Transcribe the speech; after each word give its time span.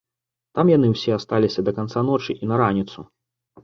Там 0.59 0.71
яны 0.77 0.87
ўсе 0.95 1.15
асталіся 1.19 1.59
да 1.69 1.77
канца 1.79 2.07
ночы 2.11 2.31
і 2.41 2.55
на 2.55 2.63
раніцу. 2.67 3.11